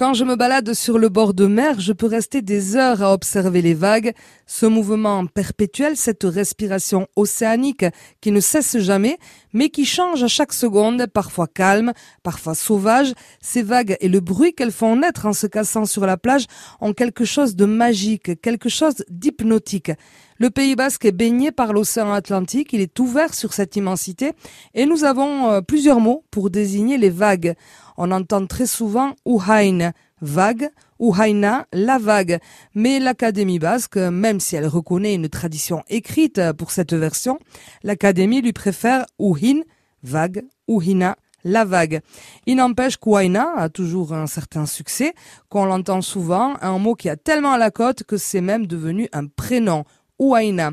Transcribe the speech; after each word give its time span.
Quand 0.00 0.14
je 0.14 0.24
me 0.24 0.34
balade 0.34 0.72
sur 0.72 0.98
le 0.98 1.10
bord 1.10 1.34
de 1.34 1.44
mer, 1.44 1.78
je 1.78 1.92
peux 1.92 2.06
rester 2.06 2.40
des 2.40 2.74
heures 2.74 3.02
à 3.02 3.12
observer 3.12 3.60
les 3.60 3.74
vagues, 3.74 4.14
ce 4.46 4.64
mouvement 4.64 5.26
perpétuel, 5.26 5.94
cette 5.94 6.24
respiration 6.24 7.06
océanique 7.16 7.84
qui 8.22 8.32
ne 8.32 8.40
cesse 8.40 8.78
jamais, 8.78 9.18
mais 9.52 9.68
qui 9.68 9.84
change 9.84 10.22
à 10.22 10.26
chaque 10.26 10.54
seconde, 10.54 11.06
parfois 11.06 11.46
calme, 11.46 11.92
parfois 12.22 12.54
sauvage. 12.54 13.12
Ces 13.42 13.60
vagues 13.60 13.98
et 14.00 14.08
le 14.08 14.20
bruit 14.20 14.54
qu'elles 14.54 14.72
font 14.72 14.96
naître 14.96 15.26
en 15.26 15.34
se 15.34 15.46
cassant 15.46 15.84
sur 15.84 16.06
la 16.06 16.16
plage 16.16 16.46
ont 16.80 16.94
quelque 16.94 17.26
chose 17.26 17.54
de 17.54 17.66
magique, 17.66 18.40
quelque 18.40 18.70
chose 18.70 19.04
d'hypnotique. 19.10 19.92
Le 20.40 20.48
Pays 20.48 20.74
basque 20.74 21.04
est 21.04 21.12
baigné 21.12 21.52
par 21.52 21.74
l'océan 21.74 22.14
Atlantique, 22.14 22.72
il 22.72 22.80
est 22.80 22.98
ouvert 22.98 23.34
sur 23.34 23.52
cette 23.52 23.76
immensité 23.76 24.32
et 24.72 24.86
nous 24.86 25.04
avons 25.04 25.50
euh, 25.50 25.60
plusieurs 25.60 26.00
mots 26.00 26.24
pour 26.30 26.48
désigner 26.48 26.96
les 26.96 27.10
vagues. 27.10 27.56
On 27.98 28.10
entend 28.10 28.46
très 28.46 28.64
souvent 28.64 29.14
Uhain, 29.26 29.92
vague, 30.22 30.70
Uhaina, 30.98 31.66
la 31.74 31.98
vague. 31.98 32.38
Mais 32.74 33.00
l'Académie 33.00 33.58
basque, 33.58 33.98
même 33.98 34.40
si 34.40 34.56
elle 34.56 34.66
reconnaît 34.66 35.14
une 35.14 35.28
tradition 35.28 35.82
écrite 35.90 36.40
pour 36.56 36.70
cette 36.70 36.94
version, 36.94 37.38
l'Académie 37.82 38.40
lui 38.40 38.54
préfère 38.54 39.04
Uhin, 39.18 39.60
vague, 40.02 40.46
Uhina, 40.68 41.16
la 41.44 41.64
vague. 41.64 42.00
Il 42.46 42.56
n'empêche 42.56 42.96
qu'Uhaina 42.96 43.52
a 43.56 43.68
toujours 43.68 44.12
un 44.12 44.26
certain 44.26 44.66
succès, 44.66 45.14
qu'on 45.48 45.64
l'entend 45.64 46.00
souvent, 46.00 46.54
un 46.60 46.78
mot 46.78 46.94
qui 46.94 47.08
a 47.08 47.16
tellement 47.16 47.52
à 47.52 47.58
la 47.58 47.70
cote 47.70 48.04
que 48.04 48.16
c'est 48.16 48.40
même 48.40 48.66
devenu 48.66 49.08
un 49.12 49.26
prénom. 49.26 49.84
Uaina. 50.20 50.72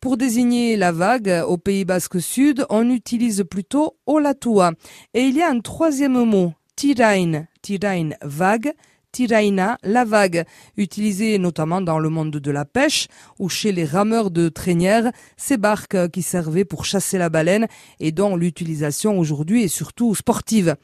Pour 0.00 0.16
désigner 0.16 0.76
la 0.76 0.92
vague 0.92 1.42
au 1.46 1.56
Pays 1.56 1.84
Basque 1.84 2.20
Sud, 2.20 2.66
on 2.68 2.90
utilise 2.90 3.44
plutôt 3.48 3.96
Olatua. 4.06 4.72
Et 5.14 5.22
il 5.22 5.36
y 5.36 5.42
a 5.42 5.48
un 5.48 5.60
troisième 5.60 6.24
mot, 6.24 6.52
tirain, 6.76 7.46
tirain 7.62 8.10
vague, 8.22 8.74
tiraina, 9.12 9.78
la 9.82 10.04
vague, 10.04 10.44
utilisé 10.76 11.38
notamment 11.38 11.80
dans 11.80 11.98
le 11.98 12.08
monde 12.08 12.32
de 12.32 12.50
la 12.50 12.64
pêche 12.64 13.08
ou 13.38 13.48
chez 13.48 13.72
les 13.72 13.84
rameurs 13.84 14.30
de 14.30 14.48
traînières, 14.48 15.12
ces 15.36 15.56
barques 15.56 16.10
qui 16.10 16.22
servaient 16.22 16.64
pour 16.64 16.84
chasser 16.84 17.18
la 17.18 17.28
baleine 17.28 17.68
et 18.00 18.12
dont 18.12 18.36
l'utilisation 18.36 19.18
aujourd'hui 19.18 19.64
est 19.64 19.68
surtout 19.68 20.14
sportive. 20.14 20.76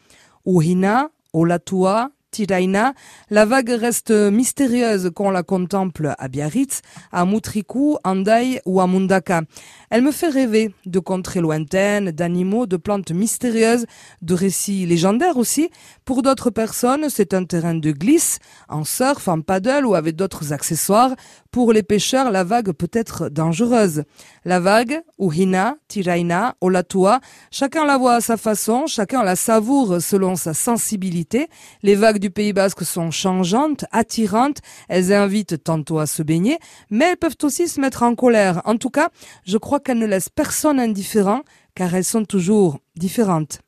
Uhina, 0.47 1.11
Olatua, 1.33 2.11
Tiraina, 2.35 2.95
la 3.31 3.45
vague 3.45 3.71
reste 3.71 4.11
mystérieuse 4.11 5.13
quand 5.15 5.27
on 5.27 5.31
la 5.31 5.45
contemple 5.45 6.15
à 6.19 6.27
Biarritz, 6.27 6.83
à 7.13 7.25
Mutriku, 7.25 7.97
Andai 8.03 8.61
ou 8.67 8.81
à 8.81 8.89
Mundaka. 8.89 9.43
Elle 9.89 10.03
me 10.03 10.11
fait 10.11 10.31
rêver 10.31 10.75
de 10.85 10.99
contrées 10.99 11.41
lointaines, 11.41 12.11
d'animaux, 12.11 12.67
de 12.67 12.77
plantes 12.77 13.13
mystérieuses, 13.13 13.87
de 14.21 14.35
récits 14.35 14.85
légendaires 14.85 15.37
aussi. 15.37 15.71
Pour 16.05 16.23
d'autres 16.23 16.51
personnes, 16.51 17.09
c'est 17.09 17.35
un 17.35 17.45
terrain 17.45 17.75
de 17.75 17.93
glisse, 17.93 18.41
en 18.69 18.83
surf, 18.83 19.29
en 19.29 19.41
paddle 19.41 19.87
ou 19.87 19.95
avec 19.95 20.17
d'autres 20.17 20.53
accessoires. 20.53 21.15
Pour 21.53 21.73
les 21.73 21.85
pêcheurs, 21.85 22.33
la 22.33 22.43
vague 22.43 22.73
peut 22.73 22.91
être 22.93 23.29
dangereuse. 23.29 24.03
La 24.45 24.59
vague, 24.59 25.03
Uhina, 25.21 25.77
Tiraina, 25.87 26.57
Olatua, 26.61 27.21
chacun 27.53 27.87
la 27.87 27.97
voit 27.97 28.15
à 28.15 28.21
sa 28.21 28.37
façon, 28.37 28.89
chacun 28.89 29.23
la 29.23 29.37
savoure 29.37 30.03
selon 30.03 30.35
sa 30.35 30.53
sensibilité. 30.53 31.47
Les 31.85 31.95
vagues 31.95 32.24
du 32.25 32.31
Pays 32.31 32.55
Basque 32.55 32.87
sont 32.87 33.11
changeantes, 33.11 33.85
attirantes, 33.93 34.63
elles 34.89 35.13
invitent 35.13 35.63
tantôt 35.63 35.99
à 35.99 36.07
se 36.07 36.23
baigner, 36.23 36.59
mais 36.89 37.11
elles 37.11 37.19
peuvent 37.19 37.37
aussi 37.43 37.69
se 37.69 37.79
mettre 37.79 38.03
en 38.03 38.15
colère. 38.15 38.63
En 38.65 38.79
tout 38.79 38.89
cas, 38.89 39.11
je 39.45 39.59
crois 39.59 39.79
qu'elles 39.79 39.99
ne 39.99 40.07
laissent 40.07 40.31
personne 40.31 40.81
indifférent, 40.81 41.43
car 41.75 41.95
elles 41.95 42.03
sont 42.03 42.25
toujours 42.25 42.79
différentes. 42.97 43.64